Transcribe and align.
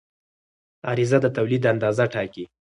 عرضه 0.89 1.17
د 1.23 1.27
تولید 1.37 1.63
اندازه 1.73 2.05
ټاکي. 2.13 2.45